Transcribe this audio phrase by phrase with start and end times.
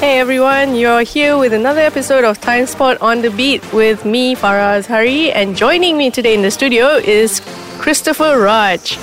[0.00, 4.78] Hey everyone, you're here with another episode of Timesport on the Beat with me, Farah
[4.80, 7.40] Azharie, and joining me today in the studio is
[7.78, 8.96] Christopher Raj.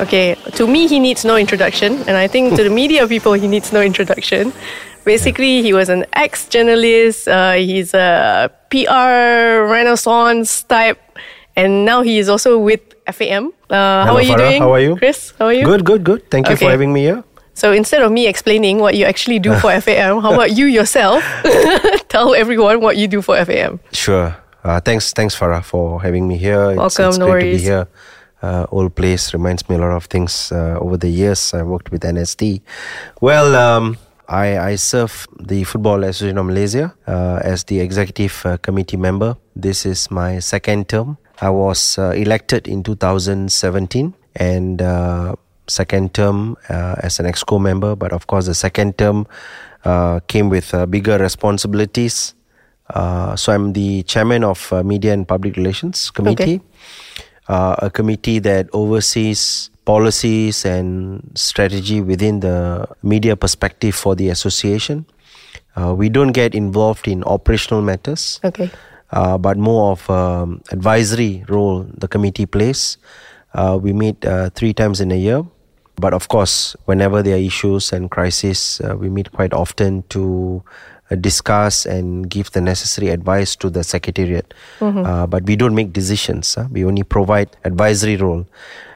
[0.00, 3.46] Okay, to me, he needs no introduction, and I think to the media people, he
[3.48, 4.52] needs no introduction.
[5.04, 10.98] Basically, he was an ex journalist, uh, he's a PR renaissance type,
[11.54, 12.80] and now he is also with
[13.12, 13.52] FAM.
[13.68, 14.48] Uh, how Hello, are you Farah.
[14.48, 14.62] doing?
[14.62, 14.96] How are you?
[14.96, 15.34] Chris?
[15.38, 15.64] How are you?
[15.66, 16.30] Good, good, good.
[16.30, 16.64] Thank you Okay.
[16.64, 17.22] for having me here.
[17.60, 21.22] So instead of me explaining what you actually do for FAM, how about you yourself
[22.08, 23.80] tell everyone what you do for FAM?
[23.92, 24.34] Sure.
[24.64, 26.74] Uh, thanks, thanks, Farah, for having me here.
[26.74, 27.86] Welcome, it's no great to be here.
[28.40, 31.52] Uh, old place reminds me a lot of things uh, over the years.
[31.52, 32.62] I worked with NST.
[33.20, 38.56] Well, um, I, I serve the Football Association of Malaysia uh, as the executive uh,
[38.56, 39.36] committee member.
[39.54, 41.18] This is my second term.
[41.42, 45.36] I was uh, elected in 2017 and uh,
[45.70, 47.96] second term uh, as an exco member.
[47.96, 49.26] But of course, the second term
[49.84, 52.34] uh, came with uh, bigger responsibilities.
[52.92, 56.60] Uh, so I'm the chairman of uh, Media and Public Relations Committee,
[57.48, 65.06] uh, a committee that oversees policies and strategy within the media perspective for the association.
[65.76, 68.70] Uh, we don't get involved in operational matters, Okay.
[69.12, 72.98] uh, but more of um, advisory role the committee plays.
[73.54, 75.42] Uh, we meet uh, three times in a year,
[76.00, 80.62] but of course, whenever there are issues and crises, uh, we meet quite often to
[81.10, 84.54] uh, discuss and give the necessary advice to the secretariat.
[84.80, 86.54] Uh, but we don't make decisions.
[86.54, 86.66] huh?
[86.72, 88.46] We only provide advisory role.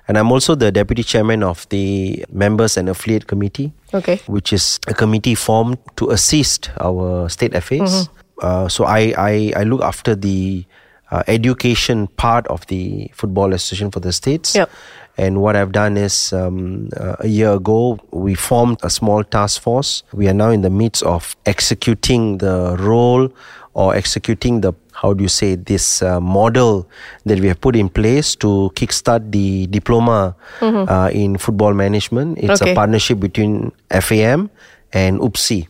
[0.06, 4.20] And I'm also the deputy chairman of the members and affiliate committee Okay.
[4.26, 8.08] which is a committee formed to assist our state affairs.
[8.42, 10.64] Uh, so I, I, I look after the
[11.10, 14.54] uh, education part of the Football Association for the states.
[14.54, 14.68] Yep.
[15.16, 19.62] And what I've done is um, uh, a year ago, we formed a small task
[19.62, 20.02] force.
[20.12, 23.30] We are now in the midst of executing the role
[23.74, 26.88] or executing the, how do you say, this uh, model
[27.26, 32.38] that we have put in place to kickstart the diploma uh, in football management.
[32.38, 32.72] It's Okay.
[32.72, 34.50] a partnership between FAM
[34.92, 35.68] and UPSI.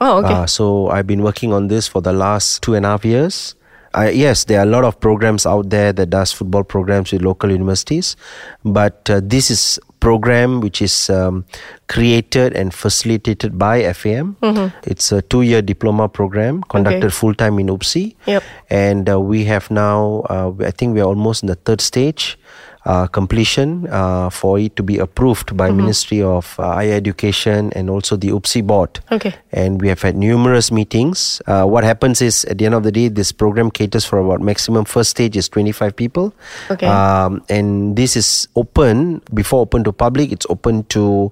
[0.00, 0.34] Oh, okay.
[0.34, 3.54] Uh, so I've been working on this for the last two and a half years.
[3.92, 7.22] Uh, yes, there are a lot of programs out there that does football programs with
[7.22, 8.16] local universities,
[8.64, 11.44] but uh, this is program which is um,
[11.88, 14.36] created and facilitated by FAM.
[14.84, 17.10] It's a two-year diploma program conducted Okay.
[17.14, 18.42] full time in UPSI, Yep.
[18.70, 20.22] and uh, we have now.
[20.30, 22.38] Uh, I think we are almost in the third stage.
[22.86, 27.90] Uh, completion uh, for it to be approved by Ministry of uh, Higher Education and
[27.90, 29.34] also the UPSI board Okay.
[29.52, 31.42] and we have had numerous meetings.
[31.46, 34.40] Uh, what happens is, at the end of the day, this program caters for about
[34.40, 36.32] maximum first stage is 25 people.
[36.70, 36.86] Okay.
[36.88, 41.30] Um, and this is open, before open to public, it's open to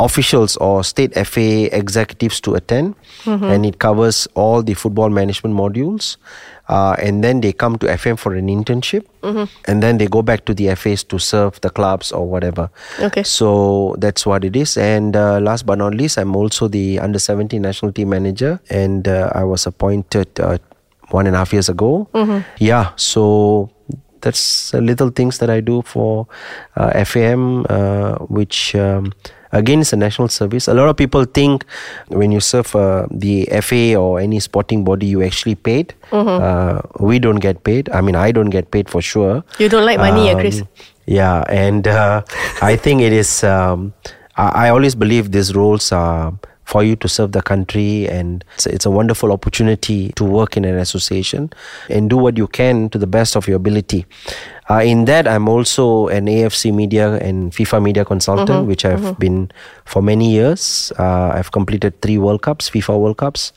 [0.00, 2.96] officials or state FA executives to attend.
[3.24, 6.16] And it covers all the football management modules.
[6.68, 9.04] Uh, and then they come to FM for an internship.
[9.66, 12.70] And then they go back to the FAs to serve the clubs or whatever.
[13.00, 13.22] Okay.
[13.22, 14.76] So that's what it is.
[14.76, 19.08] And uh, last but not least, I'm also the under 17 national team manager, and
[19.08, 20.58] uh, I was appointed uh,
[21.10, 22.08] one and a half years ago.
[22.58, 23.70] Yeah, so
[24.20, 26.26] that's uh, little things that I do for
[26.76, 28.74] uh, FAM, uh, which.
[28.74, 29.12] Um,
[29.52, 30.68] Again, it's a national service.
[30.68, 31.64] A lot of people think
[32.08, 35.94] when you serve uh, the FA or any sporting body, you actually paid.
[36.12, 37.88] Uh, we don't get paid.
[37.90, 39.42] I mean, I don't get paid for sure.
[39.58, 40.60] You don't like money, eh, Chris?
[40.60, 40.68] Um,
[41.06, 42.22] Yeah, and uh,
[42.62, 43.42] I think it is.
[43.42, 43.94] Um,
[44.36, 46.32] I, I always believe these roles are
[46.64, 50.66] for you to serve the country, and it's, it's a wonderful opportunity to work in
[50.66, 51.48] an association
[51.88, 54.04] and do what you can to the best of your ability.
[54.70, 59.50] Uh, in that, I'm also an AFC media and FIFA media consultant, which I've been
[59.84, 60.92] for many years.
[60.98, 63.52] Uh, I've completed three World Cups, FIFA World Cups,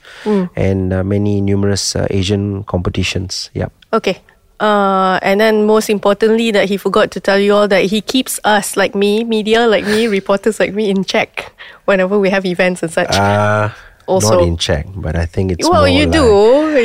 [0.56, 3.50] and uh, many numerous uh, Asian competitions.
[3.52, 3.68] Yeah.
[3.92, 4.20] Okay.
[4.60, 8.38] Uh, and then most importantly that he forgot to tell you all that he keeps
[8.44, 11.52] us like me, media like me, reporters like me in check
[11.84, 13.10] whenever we have events and such.
[13.14, 13.68] Uh,
[14.06, 16.26] Also- not in check, but I think it's well, more you like, do.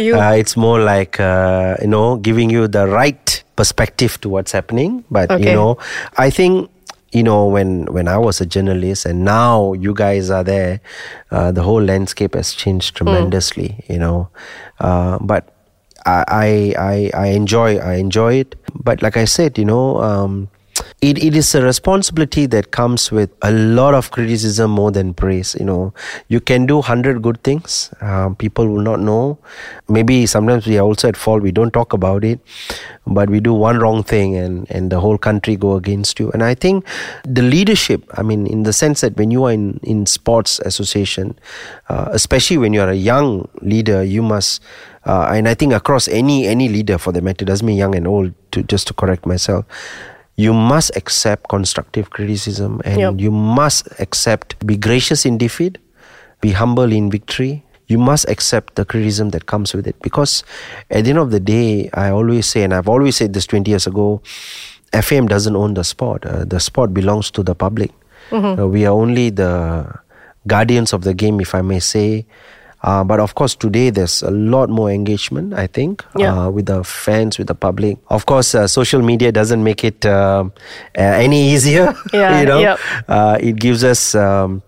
[0.04, 4.54] You Uh, it's more like uh, you know giving you the right perspective to what's
[4.54, 5.04] happening.
[5.12, 5.52] But Okay.
[5.52, 5.78] you know,
[6.16, 6.70] I think
[7.12, 10.80] you know when when I was a journalist and now you guys are there,
[11.32, 13.84] uh, the whole landscape has changed tremendously.
[13.92, 14.30] You know,
[14.80, 15.52] uh, but
[16.06, 16.48] I, I
[16.80, 18.56] I I enjoy I enjoy it.
[18.72, 20.00] But like I said, you know.
[20.00, 20.48] Um,
[21.00, 25.56] it, it is a responsibility that comes with a lot of criticism more than praise
[25.60, 25.94] you know.
[26.28, 29.38] You can do 100 good things um, people will not know.
[29.88, 32.40] Maybe sometimes we are also at fault we don't talk about it
[33.06, 36.32] but we do one wrong thing and and the whole country go against you.
[36.32, 36.86] And i think
[37.24, 41.38] the leadership i mean in the sense that when you are in in sports association
[41.90, 44.62] uh, especially when you are a young leader you must
[45.06, 48.08] uh, and i think across any any leader for the matter doesn't mean young and
[48.08, 49.66] old to just to correct myself
[50.38, 53.14] you must accept constructive criticism and Yep.
[53.18, 55.78] you must accept be gracious in defeat
[56.40, 57.64] be humble in victory.
[57.88, 59.96] You must accept the criticism that comes with it.
[60.04, 60.44] Because
[60.92, 63.72] at the end of the day i always say and i've always said this 20
[63.72, 64.22] years ago
[65.02, 66.26] fam doesn't own the sport.
[66.26, 67.92] Uh, the sport belongs to the public.
[68.32, 69.86] Uh, we are only the
[70.48, 72.26] guardians of the game if i may say
[72.88, 76.32] uh, but of course, today there's a lot more engagement, I think, Yeah.
[76.32, 77.98] uh, with the fans, with the public.
[78.08, 80.54] Of course, uh, social media doesn't make it um,
[80.98, 81.92] uh, any easier.
[82.14, 82.78] Yeah, you know, yep.
[83.12, 84.62] uh, it gives us um,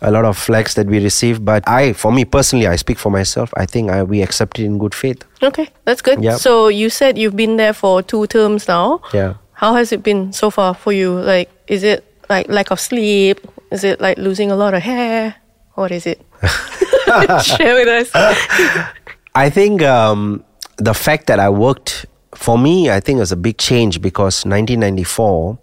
[0.00, 1.42] a lot of flags that we receive.
[1.44, 3.50] But I, for me personally, I speak for myself.
[3.56, 5.24] I think I, we accept it in good faith.
[5.42, 6.22] Okay, that's good.
[6.22, 6.38] Yep.
[6.38, 9.00] So you said you've been there for two terms now.
[9.12, 9.34] Yeah.
[9.52, 11.18] How has it been so far for you?
[11.18, 13.40] Like, is it like lack of sleep?
[13.72, 15.34] Is it like losing a lot of hair?
[15.74, 16.20] What is it?
[17.42, 18.10] Share with us.
[19.34, 20.44] I think um,
[20.78, 24.44] the fact that I worked for me, I think it was a big change because
[24.44, 25.58] 1994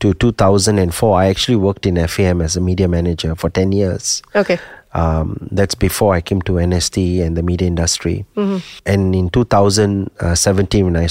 [0.00, 4.22] to 2004, I actually worked in FAM as a media manager for 10 years.
[4.34, 4.58] Okay.
[4.92, 8.24] Um, that's before I came to NST and the media industry.
[8.86, 11.06] And in 2017, when I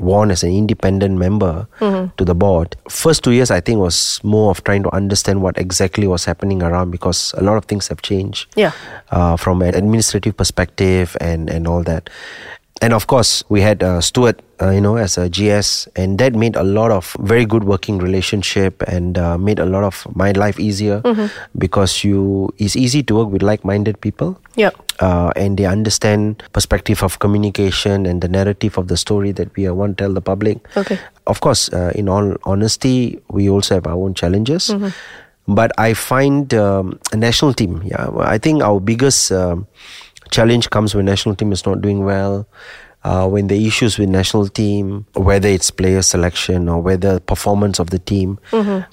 [0.00, 4.50] won as an independent member to the board, first two years I think was more
[4.50, 8.02] of trying to understand what exactly was happening around because a lot of things have
[8.02, 8.72] changed Yeah.
[9.10, 12.10] uh, from an administrative perspective and, and all that.
[12.82, 16.34] And of course, we had uh, Stuart, uh, you know, as a GS, and that
[16.34, 20.32] made a lot of very good working relationship and uh, made a lot of my
[20.32, 21.00] life easier
[21.56, 24.38] because you it's easy to work with like-minded people.
[24.56, 24.76] Yep.
[25.00, 29.68] Uh, and they understand perspective of communication and the narrative of the story that we
[29.68, 30.56] want to tell the public.
[30.76, 30.98] Okay.
[31.26, 34.72] Of course, uh, in all honesty, we also have our own challenges.
[35.48, 37.82] But I find um, a national team.
[37.84, 39.66] Yeah, I think our biggest um,
[40.30, 42.48] challenge comes when national team is not doing well.
[43.06, 47.90] Uh, when the issues with national team, whether it's player selection or whether performance of
[47.94, 48.38] the team.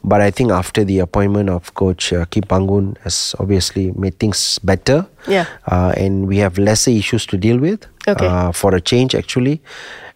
[0.04, 4.60] But I think after the appointment of Coach uh, Kim Pan-gon has obviously made things
[4.62, 5.08] better.
[5.28, 5.46] Yeah.
[5.66, 8.28] Uh, and we have lesser issues to deal with Okay.
[8.28, 9.62] uh, for a change actually.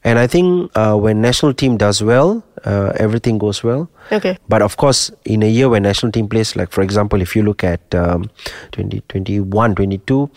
[0.03, 3.89] And I think uh, when national team does well, uh, everything goes well.
[4.11, 4.37] Okay.
[4.47, 7.41] But of course, in a year when national team plays, like for example, if you
[7.43, 8.29] look at um,
[8.71, 10.29] 2021, 22,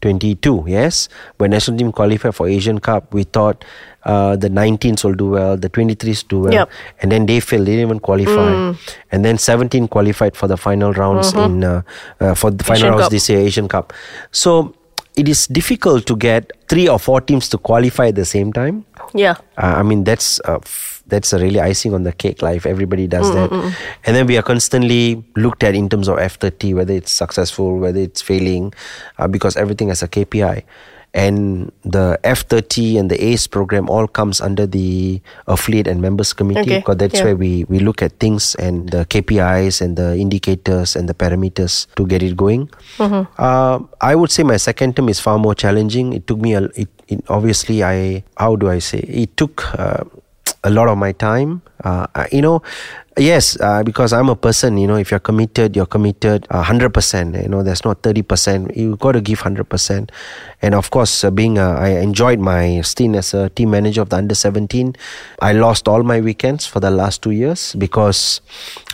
[0.00, 1.08] 22, yes,
[1.38, 3.64] when national team qualified for Asian Cup, we thought
[4.04, 6.70] uh, the 19s will do well, the 23s do well, Yep.
[7.02, 8.74] and then they failed, they didn't even qualify,
[9.12, 11.82] and then 17 qualified for the final rounds in uh,
[12.20, 13.10] uh, for the final Asian rounds Cup.
[13.10, 13.92] this year, Asian Cup.
[14.30, 14.74] So
[15.16, 18.84] it is difficult to get three or four teams to qualify at the same time.
[19.14, 19.34] Yeah.
[19.56, 22.42] Uh, I mean, that's uh, f- that's a really icing on the cake.
[22.42, 23.50] life everybody does that,
[24.04, 28.00] and then we are constantly looked at in terms of F30, whether it's successful, whether
[28.00, 28.72] it's failing,
[29.18, 30.64] uh, because everything has a KPI.
[31.14, 36.60] And the F30 and the ACE program all comes under the affiliate and members committee
[36.60, 37.24] Okay, because that's yeah.
[37.24, 41.86] where we, we look at things and the KPIs and the indicators and the parameters
[41.96, 42.68] to get it going.
[43.38, 46.12] Uh, I would say my second term is far more challenging.
[46.12, 50.04] It took me a, it, it obviously I how do I say it took uh,
[50.64, 51.62] a lot of my time.
[51.84, 52.62] Uh, you know,
[53.16, 54.78] yes, uh, because I'm a person.
[54.78, 57.36] You know, if you're committed, you're committed hundred percent.
[57.36, 58.76] You know, there's not thirty percent.
[58.76, 60.12] You've got to give hundred percent.
[60.60, 64.10] And of course, uh, being a, I enjoyed my stint as a team manager of
[64.10, 64.96] the under seventeen.
[65.40, 68.40] I lost all my weekends for the last two years because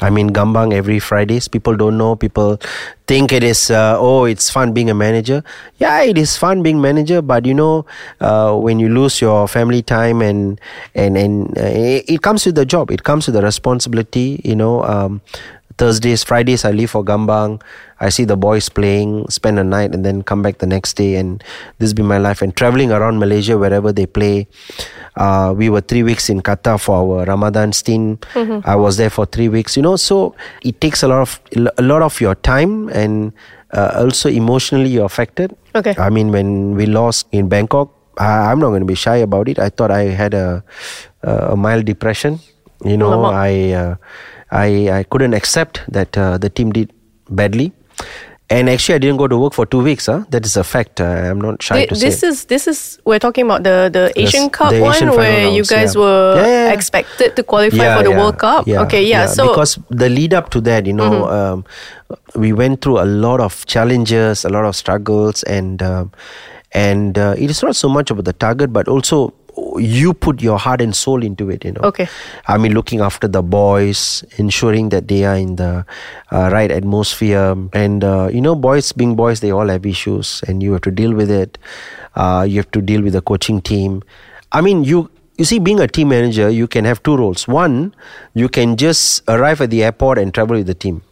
[0.00, 1.48] I'm in Gambang every Fridays.
[1.48, 2.16] People don't know.
[2.16, 2.58] People
[3.06, 5.44] think it is uh, oh it's fun being a manager
[5.76, 7.84] yeah it is fun being manager but you know
[8.20, 10.58] uh, when you lose your family time and
[10.94, 11.68] and and uh,
[12.08, 15.20] it comes with the job it comes with the responsibility you know um,
[15.76, 17.60] Thursdays, Fridays, I leave for Gambang.
[17.98, 21.16] I see the boys playing, spend a night, and then come back the next day.
[21.16, 21.42] And
[21.78, 22.42] this has been my life.
[22.42, 24.46] And traveling around Malaysia, wherever they play.
[25.16, 28.24] Uh, we were three weeks in Qatar for our Ramadan stint.
[28.64, 29.76] I was there for three weeks.
[29.76, 31.40] You know, so it takes a lot of
[31.76, 33.32] a lot of your time, and
[33.72, 35.56] uh, also emotionally you're affected.
[35.74, 35.94] Okay.
[35.98, 39.48] I mean, when we lost in Bangkok, I, I'm not going to be shy about
[39.48, 39.58] it.
[39.58, 40.62] I thought I had a
[41.22, 42.38] a mild depression.
[42.82, 43.24] You know.
[43.24, 43.94] I uh,
[44.50, 46.92] I I couldn't accept that uh, the team did
[47.30, 47.72] badly,
[48.50, 50.06] And actually, I didn't go to work for two weeks.
[50.06, 50.24] Huh?
[50.28, 51.00] That is a fact.
[51.00, 52.06] Uh, I'm not shy Thi- to say.
[52.06, 55.16] this is this is we're talking about the the Asian Cup the one Asian final
[55.16, 56.00] where you guys yeah.
[56.00, 58.68] were Yeah, yeah, expected to qualify for the World Cup.
[58.68, 59.26] okay, yeah.
[59.26, 61.64] So because the lead up to that, you know, um,
[62.36, 66.12] we went through a lot of challenges, a lot of struggles, and um,
[66.72, 69.32] and uh, it is not so much about the target, but also
[69.78, 71.64] you put your heart and soul into it.
[71.64, 71.80] You know.
[71.82, 72.08] Okay.
[72.46, 75.86] I mean, looking after the boys, ensuring that they are in the
[76.32, 80.62] uh, right atmosphere, and uh, you know, boys being boys, they all have issues, and
[80.62, 81.58] you have to deal with it.
[82.14, 84.02] Uh, you have to deal with the coaching team.
[84.52, 87.48] I mean, you you see, being a team manager, you can have two roles.
[87.48, 87.94] One,
[88.34, 91.02] you can just arrive at the airport and travel with the team.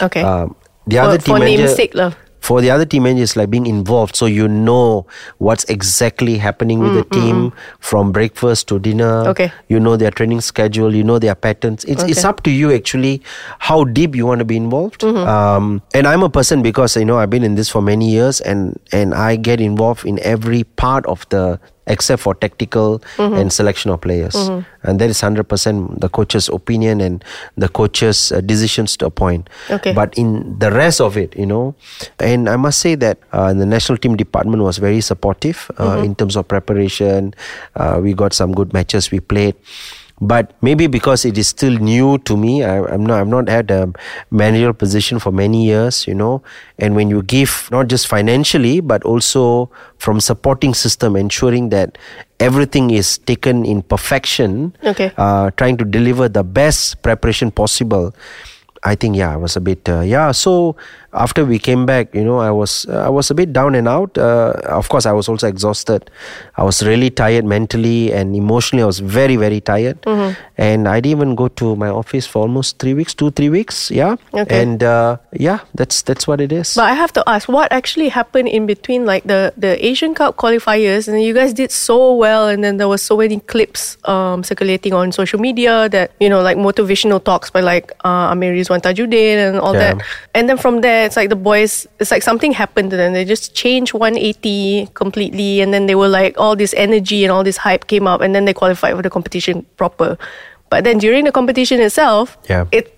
[0.00, 0.22] okay.
[0.22, 0.54] Um,
[0.86, 2.14] the other for team manager, namesake lah.
[2.48, 5.04] For the other team it's like being involved, so you know
[5.36, 9.24] what's exactly happening with the team from breakfast to dinner.
[9.24, 9.52] Mm, Okay.
[9.68, 11.84] you know their training schedule, you know their patterns.
[11.84, 13.20] It's it's up to you actually
[13.58, 15.02] how deep you want to be involved.
[15.04, 15.28] Mm-hmm.
[15.28, 18.40] Um, and I'm a person because you know I've been in this for many years,
[18.40, 23.34] and and I get involved in every part of the except for tactical Mm-hmm.
[23.34, 24.36] and selection of players.
[24.82, 27.24] And that is 100% the coach's opinion and
[27.56, 29.48] the coach's uh, decisions to a point.
[29.70, 29.92] Okay.
[29.92, 31.74] But in the rest of it, you know,
[32.20, 36.04] and I must say that uh, the national team department was very supportive uh, Mm-hmm.
[36.04, 37.34] in terms of preparation.
[37.74, 39.54] Uh, we got some good matches we played.
[40.20, 43.20] But maybe because it is still new to me, I, I'm not.
[43.20, 43.92] I've not had a
[44.30, 46.42] managerial position for many years, you know.
[46.78, 51.98] And when you give not just financially, but also from supporting system, ensuring that
[52.40, 55.12] everything is taken in perfection, Okay.
[55.16, 58.14] uh, trying to deliver the best preparation possible.
[58.84, 60.30] I think yeah, I was a bit uh, yeah.
[60.32, 60.76] So
[61.12, 63.88] after we came back, you know, I was uh, I was a bit down and
[63.88, 64.16] out.
[64.18, 66.10] Uh, of course, I was also exhausted.
[66.56, 68.82] I was really tired mentally and emotionally.
[68.82, 69.98] I was very very tired,
[70.58, 73.90] and I didn't even go to my office for almost three weeks, two three weeks.
[73.90, 74.60] Yeah, Okay.
[74.62, 76.74] and uh, yeah, that's that's what it is.
[76.74, 80.36] But I have to ask, what actually happened in between, like the the Asian Cup
[80.36, 84.42] qualifiers, and you guys did so well, and then there was so many clips um,
[84.44, 88.82] circulating on social media that you know, like motivational talks by like uh, Amir Rizwan
[88.84, 89.94] Tajuddin and all Yeah.
[89.94, 93.12] that, and then from there, it's like the boys, it's like something happened to them.
[93.12, 97.44] They just changed 180 completely, and then they were like all this energy and all
[97.44, 100.16] this hype came up, and then they qualified for the competition proper.
[100.70, 102.66] But then during the competition itself, Yeah.
[102.72, 102.94] it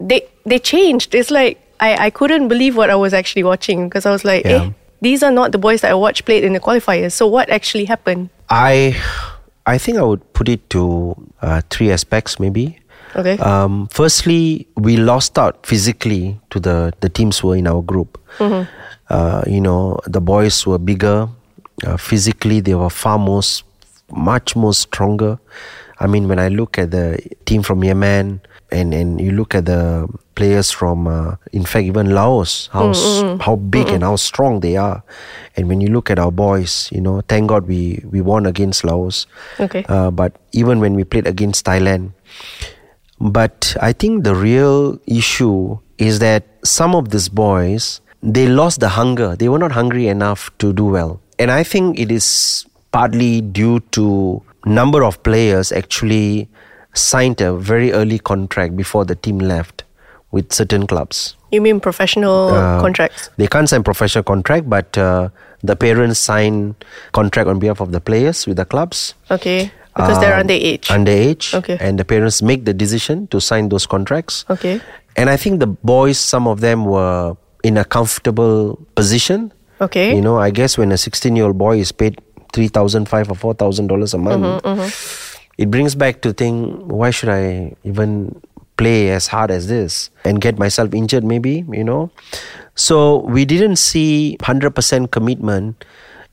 [0.00, 1.14] they they changed.
[1.14, 4.44] It's like I, I couldn't believe what I was actually watching because I was like,
[4.44, 4.64] Yeah.
[4.64, 4.70] eh,
[5.00, 7.12] these are not the boys that I watched played in the qualifiers.
[7.12, 8.30] So what actually happened?
[8.50, 8.96] I
[9.66, 12.78] I think I would put it to uh, three aspects maybe.
[13.16, 13.38] Okay.
[13.38, 18.18] Um, firstly, we lost out physically to the, the teams who were in our group.
[19.10, 21.28] Uh, you know, the boys were bigger.
[21.86, 23.42] Uh, physically, they were far more,
[24.10, 25.38] much more stronger.
[26.00, 28.40] I mean, when I look at the team from Yemen
[28.72, 33.22] and, and you look at the players from, uh, in fact, even Laos, how, s-
[33.40, 35.02] how big and how strong they are.
[35.56, 38.82] And when you look at our boys, you know, thank God we, we won against
[38.82, 39.26] Laos.
[39.60, 39.84] Okay.
[39.88, 42.10] Uh, but even when we played against Thailand,
[43.20, 48.88] but I think the real issue is that some of these boys they lost the
[48.88, 49.36] hunger.
[49.36, 51.20] They were not hungry enough to do well.
[51.38, 56.48] And I think it is partly due to number of players actually
[56.94, 59.84] signed a very early contract before the team left
[60.32, 61.36] with certain clubs.
[61.50, 63.30] you mean professional Uh, contracts?
[63.36, 65.28] They can't sign professional contract, but uh,
[65.62, 66.74] the parents sign
[67.12, 69.14] contract on behalf of the players with the clubs.
[69.30, 69.70] Okay.
[69.96, 70.86] Because they're Um, underage.
[70.90, 71.54] Underage.
[71.54, 71.78] Okay.
[71.80, 74.44] And the parents make the decision to sign those contracts.
[74.50, 74.80] okay.
[75.16, 79.52] And I think the boys, some of them were in a comfortable position.
[79.80, 80.14] Okay.
[80.14, 82.18] You know, I guess when a 16 year old boy is paid
[82.52, 84.90] three thousand five or four thousand dollars a month, Mm-hmm,
[85.58, 88.34] it brings back to think, why should I even
[88.76, 91.22] play as hard as this and get myself injured?
[91.22, 92.10] Maybe you know.
[92.74, 95.84] So we didn't see hundred percent commitment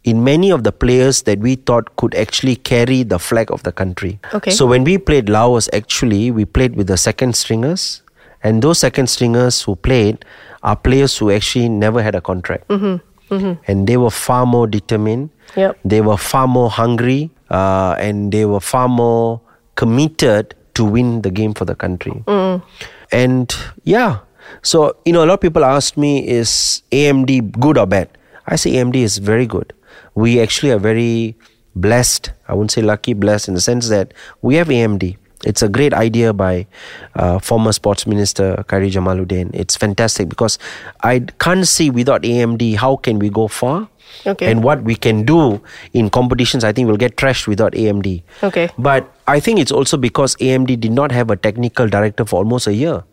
[0.04, 3.72] in many of the players that we thought could actually carry the flag of the
[3.72, 4.20] country.
[4.34, 4.52] Okay.
[4.52, 8.02] So when we played Laos, actually we played with the second stringers,
[8.44, 10.26] and those second stringers who played
[10.64, 12.98] are players who actually never had a contract, mm-hmm.
[13.34, 13.62] Mm-hmm.
[13.68, 15.30] and they were far more determined.
[15.56, 15.80] Yep.
[15.86, 19.42] They were far more hungry, uh, and they were far more
[19.76, 22.24] committed to win the game for the country.
[22.26, 22.64] Mm.
[23.12, 23.54] And
[23.84, 24.20] yeah,
[24.64, 28.10] so you know, a lot of people ask me, is AMD good or bad?
[28.48, 29.74] I say AMD is very good.
[30.16, 31.36] We actually are very
[31.76, 32.32] blessed.
[32.48, 35.18] I wouldn't say lucky, blessed in the sense that we have AMD.
[35.44, 36.68] It's a great idea by
[37.16, 39.50] uh, former sports minister Khairy Jamaluddin.
[39.54, 40.60] It's fantastic because
[41.02, 43.90] I can't see without AMD how can we go far.
[44.26, 44.52] Okay.
[44.52, 45.62] And what we can do
[45.94, 48.22] in competitions, I think we'll get trashed without AMD.
[48.44, 48.70] Okay.
[48.78, 52.68] But I think it's also because AMD did not have a technical director for almost
[52.68, 53.04] a year.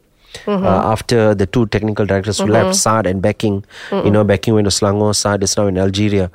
[0.47, 4.71] Uh, after the two technical directors left, Saad and Becking, you know, Becking went to
[4.71, 6.31] Selangor, Saad is now in Algeria.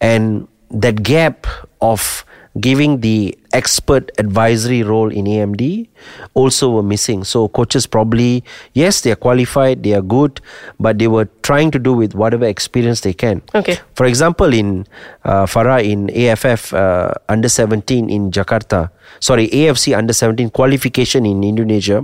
[0.00, 1.46] And that gap
[1.80, 2.24] of
[2.60, 5.88] giving the expert advisory role in AMD
[6.34, 7.24] also were missing.
[7.24, 10.40] So coaches probably, yes, they are qualified, they are good,
[10.78, 13.42] but they were trying to do with whatever experience they can.
[13.54, 13.78] Okay.
[13.94, 14.86] For example, in
[15.24, 18.90] uh, Farah in AFF uh, under 17 in Jakarta,
[19.20, 22.00] sorry, AFC under 17 qualification in Indonesia,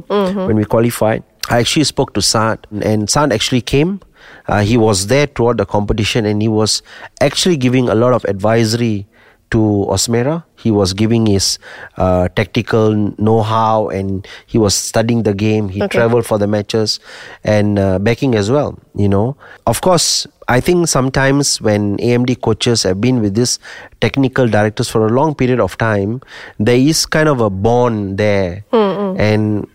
[0.46, 4.00] when we qualified, I actually spoke to Saad, and Saad actually came.
[4.48, 6.82] Uh, he was there throughout the competition, and he was
[7.20, 9.06] actually giving a lot of advisory
[9.54, 10.42] to Osmera.
[10.58, 11.58] He was giving his
[11.96, 15.68] uh, tactical know-how, and he was studying the game.
[15.70, 15.94] He Okay.
[15.98, 16.98] traveled for the matches,
[17.44, 18.74] and uh, backing as well.
[18.98, 23.58] You know, of course, I think sometimes when AMD coaches have been with these
[24.00, 26.20] technical directors for a long period of time,
[26.58, 29.68] there is kind of a bond there, and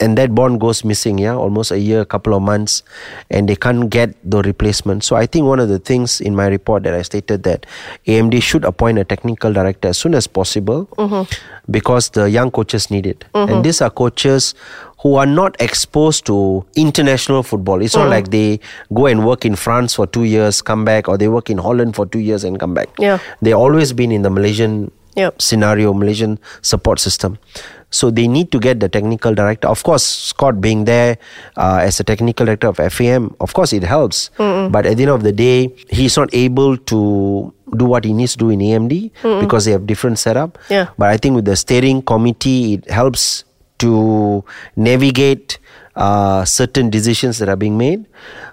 [0.00, 2.82] and that bond goes missing yeah almost a year couple of months
[3.30, 5.04] and they can't get the replacement.
[5.04, 7.66] So i think one of the things in my report that i stated that
[8.06, 11.22] amd should appoint a technical director as soon as possible mm-hmm.
[11.70, 13.24] because the young coaches need it.
[13.34, 13.52] Mm-hmm.
[13.52, 14.54] And these are coaches
[15.00, 17.82] who are not exposed to international football.
[17.82, 18.10] It's not mm-hmm.
[18.10, 18.60] like they
[18.92, 21.94] go and work in france for two years come back or they work in holland
[21.94, 22.88] for two years and come back.
[22.98, 23.18] Yeah.
[23.42, 25.40] they've always been in the malaysian Yep.
[25.40, 27.38] scenario Malaysian support system.
[27.90, 29.68] So they need to get the technical director.
[29.68, 31.18] Of course, Scott being there
[31.56, 34.30] uh, as a technical director of FAM, of course it helps.
[34.36, 38.32] But at the end of the day, he's not able to do what he needs
[38.32, 40.58] to do in AMD because they have different setup.
[40.68, 40.88] Yeah.
[40.98, 43.44] But I think with the steering committee, it helps
[43.78, 45.58] to navigate
[45.94, 48.04] uh, certain decisions that are being made.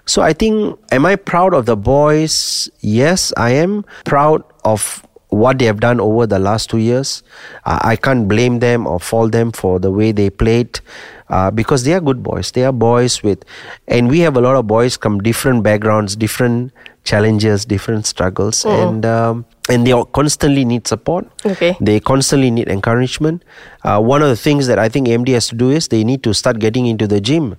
[0.06, 2.70] So I think, am I proud of the boys?
[2.80, 5.03] Yes, I am proud of
[5.34, 7.22] what they have done over the last two years.
[7.64, 10.80] Uh, I can't blame them or fault them for the way they played
[11.28, 12.52] uh, because they are good boys.
[12.52, 13.44] They are boys with,
[13.88, 16.72] and we have a lot of boys from different backgrounds, different
[17.04, 21.26] challenges, different struggles, and um, and they constantly need support.
[21.44, 21.76] Okay.
[21.80, 23.42] They constantly need encouragement.
[23.82, 26.22] Uh, one of the things that I think AMD has to do is they need
[26.22, 27.56] to start getting into the gym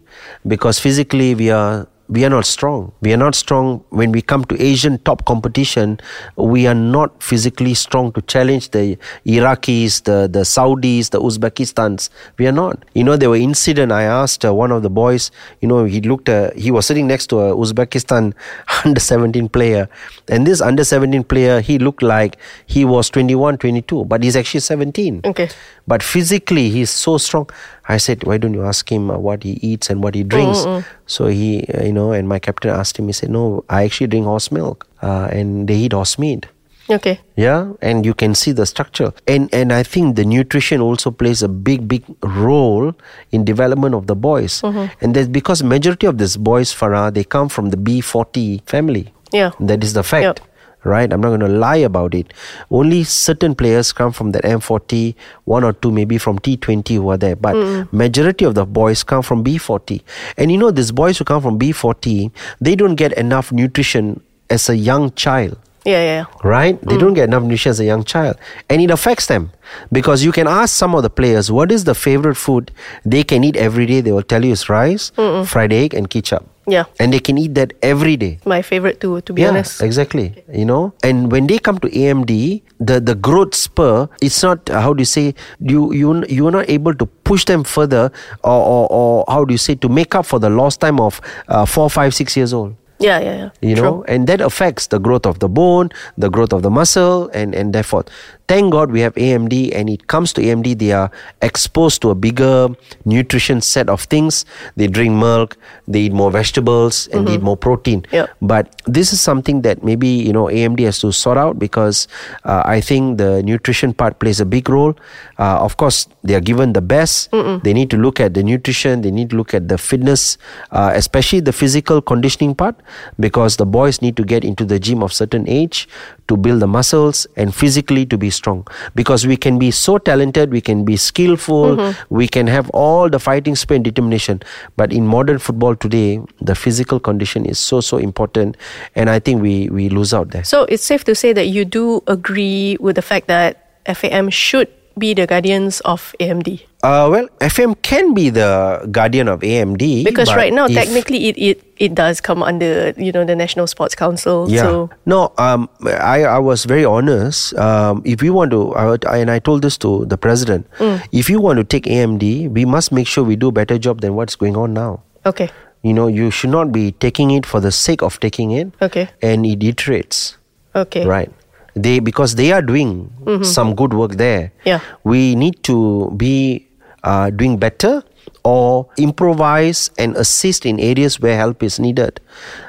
[0.48, 2.92] because physically we are we are not strong.
[3.02, 6.00] We are not strong when we come to Asian top competition.
[6.36, 12.10] We are not physically strong to challenge the Iraqis, the the Saudis, the Uzbekistans.
[12.38, 12.84] We are not.
[12.94, 13.92] You know, there were incident.
[13.92, 15.32] I asked uh, one of the boys.
[15.62, 16.30] You know, he looked.
[16.30, 18.34] Uh, he was sitting next to a Uzbekistan
[18.86, 19.90] under 17 player,
[20.28, 22.38] and this under 17 player, he looked like
[22.68, 25.22] he was 21, 22, but he's actually 17.
[25.26, 25.50] Okay.
[25.88, 27.50] But physically, he's so strong.
[27.88, 30.66] I said, why don't you ask him uh, what he eats and what he drinks?
[31.06, 33.08] So he, uh, you know, and my captain asked him.
[33.08, 36.48] He said, no, I actually drink horse milk, uh, and they eat horse meat.
[36.88, 37.20] Okay.
[37.36, 41.42] Yeah, and you can see the structure, and and I think the nutrition also plays
[41.42, 42.94] a big big role
[43.32, 44.62] in development of the boys,
[45.02, 49.12] and that's because majority of these boys, Farah, they come from the B forty family.
[49.34, 49.52] Yeah.
[49.60, 50.24] that is the fact.
[50.24, 50.40] Yep.
[50.86, 52.32] Right, I'm not going to lie about it.
[52.70, 57.18] Only certain players come from that M40, one or two maybe from T20 who are
[57.18, 57.92] there, but mm.
[57.92, 60.04] majority of the boys come from B40.
[60.38, 64.70] And you know, these boys who come from B40, they don't get enough nutrition as
[64.70, 66.04] a young child Yeah, yeah.
[66.04, 66.26] yeah.
[66.44, 66.80] right?
[66.82, 67.00] They mm.
[67.00, 68.38] don't get enough nutrition as a young child.
[68.70, 69.52] And it affects them.
[69.92, 72.72] Because you can ask some of the players, what is the favorite food
[73.04, 74.02] they can eat every day?
[74.02, 75.12] They will tell you it's rice,
[75.46, 76.48] fried egg, and ketchup.
[76.68, 76.86] Yeah.
[77.00, 78.40] And they can eat that every day.
[78.46, 79.82] My favorite too, to be yeah, honest.
[79.82, 80.34] exactly.
[80.52, 84.94] You know, and when they come to AMD, the the growth spur, it's not how
[84.94, 88.12] do you say you you you are not able to push them further,
[88.44, 91.22] or or, or how do you say to make up for the lost time of
[91.48, 93.50] uh, four, five, six years old Yeah, yeah, yeah.
[93.60, 93.84] you True.
[93.84, 97.52] know and that affects the growth of the bone the growth of the muscle and
[97.54, 98.08] and therefore
[98.48, 101.10] thank god we have amd and it comes to amd they are
[101.42, 102.68] exposed to a bigger
[103.06, 104.46] nutrition set of things.
[104.76, 108.06] They drink milk they eat more vegetables and they eat more protein.
[108.12, 108.30] Yep.
[108.42, 112.08] but this is something that maybe you know amd has to sort out because
[112.44, 114.96] uh, i think the nutrition part plays a big role.
[115.38, 117.32] Uh, of course they are given the best.
[117.64, 119.02] They need to look at the nutrition.
[119.02, 120.38] They need to look at the fitness
[120.72, 122.76] uh, especially the physical conditioning part
[123.20, 125.88] because the boys need to get into the gym of certain age
[126.28, 128.68] to build the muscles and physically to be strong.
[128.94, 132.16] Because we can be so talented we can be skillful mm-hmm.
[132.22, 134.42] we can have all the fighting spirit and determination.
[134.76, 138.58] But in modern football today the physical condition is so so important
[138.96, 140.44] and i think we we lose out there.
[140.44, 144.68] So it's safe to say that you do agree with the fact that FAM should
[144.98, 146.62] be the guardians of AMD?
[146.84, 151.58] Uh, well, FM can be the guardian of AMD Because right now, technically, it, it
[151.78, 154.46] it does come under you know the National Sports Council.
[154.50, 154.62] Yeah.
[154.64, 157.58] So No, um, I, I was very honest.
[157.58, 161.02] Um, if we want to, I, I- and I told this to the president, Mm.
[161.12, 164.02] if you want to take AMD, we must make sure we do a better job
[164.02, 165.02] than what's going on now.
[165.26, 165.50] okay,
[165.82, 168.70] You know, you should not be taking it for the sake of taking it.
[168.82, 169.10] Okay.
[169.22, 170.38] And it iterates.
[170.76, 171.32] okay, Right.
[171.76, 173.12] They because they are doing
[173.44, 174.52] some good work there.
[174.60, 174.70] Mm-hmm.
[174.70, 174.80] Yeah.
[175.04, 176.68] We need to be
[177.04, 178.02] uh, doing better
[178.44, 182.20] or improvise and assist in areas where help is needed.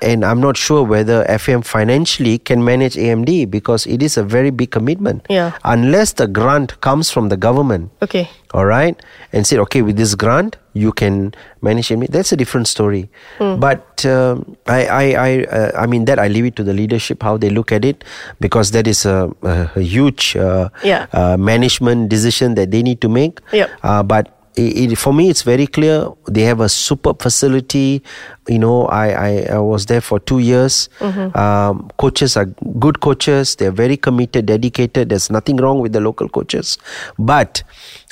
[0.01, 4.51] And I'm not sure whether FM financially can manage AMD because it is a very
[4.51, 5.27] big commitment.
[5.29, 5.53] Yeah.
[5.65, 8.29] Unless the grant comes from the government Okay.
[8.55, 8.97] all right
[9.33, 14.05] and said okay with this grant you can manage it that's a different story but
[14.07, 17.37] um, i i I, uh, I mean that i leave it to the leadership how
[17.37, 18.05] they look at it
[18.41, 21.07] because that is a, a, a huge uh, Yeah.
[21.13, 23.71] uh, management decision that they need to make Yep.
[23.83, 26.09] uh, but it, it, for me it's very clear.
[26.27, 28.03] They have a superb facility.
[28.49, 30.89] You know i i, I was there for two years.
[31.01, 32.47] Um, coaches are
[32.79, 33.57] good coaches.
[33.57, 35.11] They're very committed dedicated.
[35.11, 36.79] There's nothing wrong with the local coaches.
[37.19, 37.63] But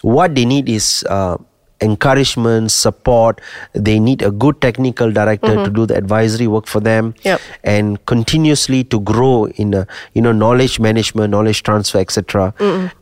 [0.02, 1.38] what they need is uh,
[1.80, 3.40] encouragement support.
[3.72, 7.40] They need a good technical director to do the advisory work for them Yep.
[7.62, 12.54] and continuously to grow in a, you know knowledge management knowledge transfer etc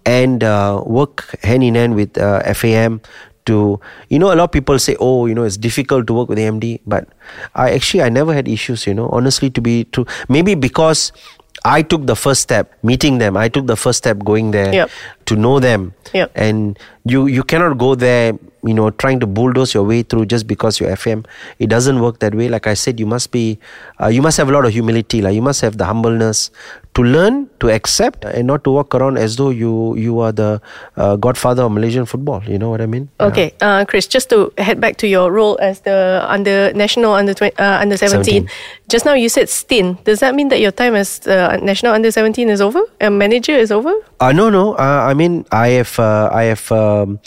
[0.07, 3.01] and uh, work hand in hand with uh, FAM
[3.47, 6.29] to you know a lot of people say oh you know it's difficult to work
[6.29, 7.09] with AMD but
[7.55, 11.13] I actually I never had issues you know honestly to be true maybe because
[11.65, 14.91] I took the first step meeting them I took the first step going there Yep.
[15.27, 16.31] to know them Yep.
[16.35, 20.47] and you you cannot go there you know trying to bulldoze your way through just
[20.47, 21.25] because you're fm
[21.59, 23.59] it doesn't work that way like i said you must be
[24.01, 26.51] uh, you must have a lot of humility like you must have the humbleness
[26.95, 30.61] to learn to accept and not to walk around as though you you are the
[30.97, 34.07] uh, godfather of malaysian football you know what i mean Okay, uh, Chris.
[34.07, 37.97] Just to head back to your role as the under national under tw- uh, under
[37.97, 38.47] seventeen.
[38.47, 38.49] 17.
[38.91, 40.03] Just now you said stint.
[40.05, 42.83] Does that mean that your time as uh, national under seventeen is over?
[43.01, 43.95] A manager is over?
[44.21, 44.75] Uh, no, no.
[44.75, 46.71] Uh, I mean, I have, uh, I have.
[46.73, 47.21] Um,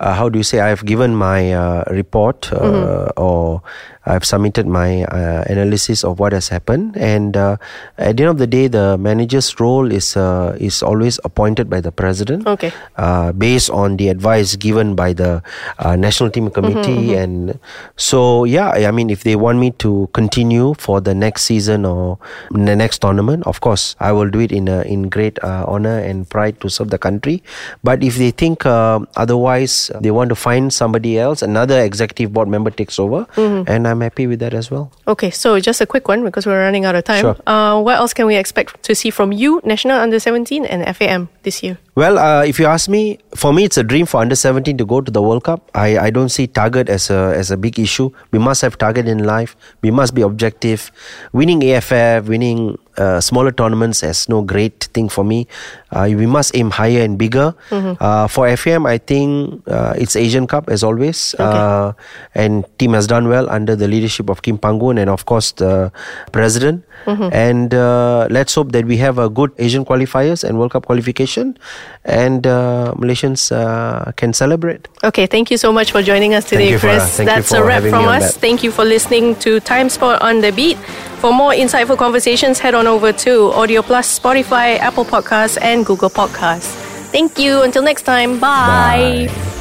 [0.00, 0.60] uh, how do you say?
[0.60, 3.62] I have given my uh, report, uh, or
[4.08, 6.96] I have submitted my uh, analysis of what has happened.
[6.96, 7.60] And uh,
[8.00, 11.84] at the end of the day, the manager's role is uh, is always appointed by
[11.84, 12.48] the president.
[12.48, 12.72] Okay.
[12.96, 15.44] Uh, based on the advice given by the
[15.78, 17.60] uh, national team committee, and
[18.00, 22.16] so yeah, I mean, if they want me to continue for the next season or
[22.50, 25.98] the next tournament, of course, I will do it in a, in great uh, honor
[26.00, 27.42] and pride to serve the country.
[27.84, 32.48] But if they think uh, otherwise, they want to find somebody else, another executive board
[32.48, 33.26] member takes over,
[33.68, 34.90] and I'm happy with that as well.
[35.06, 37.20] Okay, so just a quick one because we're running out of time.
[37.20, 37.36] Sure.
[37.46, 41.28] Uh, what else can we expect to see from you, national under seventeen and FAM
[41.42, 41.78] this year?
[41.98, 44.86] Well, uh, if you ask me, for me, it's a dream for under 17 to
[44.86, 45.68] go to the World Cup.
[45.74, 48.10] I, I don't see target as a as a big issue.
[48.30, 49.56] We must have target in life.
[49.82, 50.92] We must be objective.
[51.32, 55.46] Winning AFF, winning uh, smaller tournaments is no great thing for me.
[55.90, 57.54] Uh, we must aim higher and bigger.
[57.70, 61.92] Uh, for FM, I think uh, it's Asian Cup as always, uh,
[62.34, 65.92] and team has done well under the leadership of Kim Pan-gon and of course the
[66.32, 66.84] president.
[67.06, 71.56] And uh, let's hope that we have a good Asian qualifiers and World Cup qualification,
[72.04, 74.88] and uh, Malaysians uh, can celebrate.
[75.02, 77.00] Okay, thank you so much for joining us today, Farah.
[77.00, 77.16] Chris.
[77.16, 78.36] That's for a wrap from us.
[78.36, 80.76] Thank you for listening to Timesport on the Beat.
[81.22, 86.10] For more insightful conversations, head on over to Audio Plus, Spotify, Apple Podcasts, and Google
[86.10, 86.74] Podcasts.
[87.12, 87.62] Thank you.
[87.62, 88.40] Until next time.
[88.40, 89.28] Bye.
[89.28, 89.57] Bye.